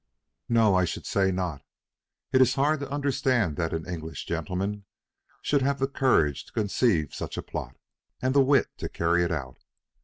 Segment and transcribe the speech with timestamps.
[0.49, 1.61] "No, I should say not.
[2.31, 4.85] It is hard to understand that an English gentleman
[5.43, 7.77] should have the courage to conceive such a plot,
[8.19, 9.59] and the wit to carry it out.